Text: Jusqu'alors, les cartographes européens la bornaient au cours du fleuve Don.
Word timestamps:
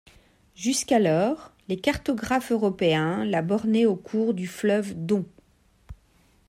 Jusqu'alors, 0.55 1.51
les 1.67 1.77
cartographes 1.77 2.51
européens 2.51 3.23
la 3.23 3.43
bornaient 3.43 3.85
au 3.85 3.95
cours 3.95 4.33
du 4.33 4.47
fleuve 4.47 4.95
Don. 4.95 5.25